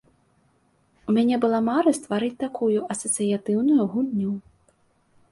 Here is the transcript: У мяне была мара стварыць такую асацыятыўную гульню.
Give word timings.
У 1.11 1.13
мяне 1.17 1.35
была 1.43 1.59
мара 1.67 1.91
стварыць 1.97 2.37
такую 2.45 2.79
асацыятыўную 2.93 3.83
гульню. 3.97 4.31